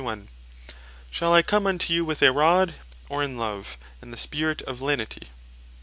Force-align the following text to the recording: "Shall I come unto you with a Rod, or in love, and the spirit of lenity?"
"Shall 1.11 1.31
I 1.35 1.43
come 1.43 1.67
unto 1.67 1.93
you 1.93 2.03
with 2.03 2.23
a 2.23 2.31
Rod, 2.31 2.73
or 3.07 3.21
in 3.21 3.37
love, 3.37 3.77
and 4.01 4.11
the 4.11 4.17
spirit 4.17 4.63
of 4.63 4.81
lenity?" 4.81 5.29